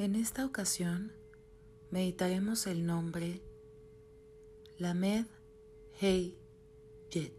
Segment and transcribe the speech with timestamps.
[0.00, 1.12] En esta ocasión
[1.90, 3.42] meditaremos el nombre
[4.78, 5.26] Lamed
[6.00, 6.38] Hey
[7.10, 7.34] Jet,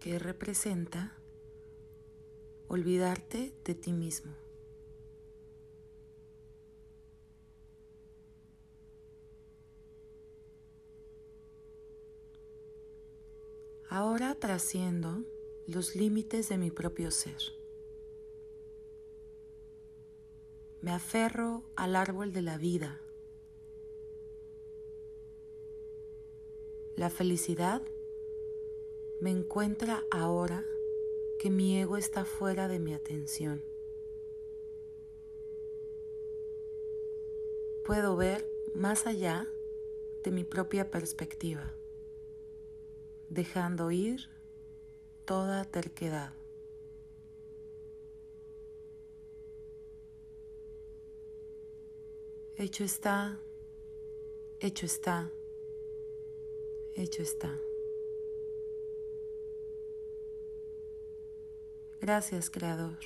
[0.00, 1.16] que representa
[2.66, 4.34] olvidarte de ti mismo.
[13.88, 15.24] Ahora trasciendo
[15.68, 17.59] los límites de mi propio ser.
[20.82, 23.00] Me aferro al árbol de la vida.
[26.96, 27.82] La felicidad
[29.20, 30.64] me encuentra ahora
[31.38, 33.62] que mi ego está fuera de mi atención.
[37.84, 39.48] Puedo ver más allá
[40.22, 41.74] de mi propia perspectiva
[43.30, 44.28] dejando ir
[45.24, 46.32] toda terquedad.
[52.60, 53.40] Hecho está,
[54.60, 55.30] hecho está,
[56.94, 57.58] hecho está.
[62.02, 62.98] Gracias, Creador.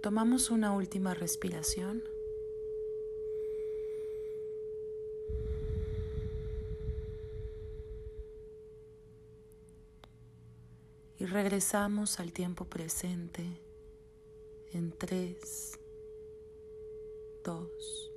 [0.00, 2.08] Tomamos una última respiración.
[11.20, 13.44] Y regresamos al tiempo presente
[14.72, 15.78] en 3,
[17.44, 18.12] 2,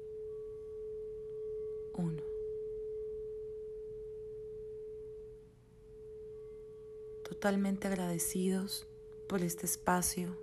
[1.96, 2.24] 1.
[7.28, 8.88] Totalmente agradecidos
[9.28, 10.38] por este espacio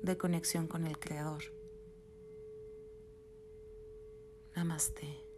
[0.00, 1.42] de conexión con el Creador.
[4.56, 5.31] Namaste.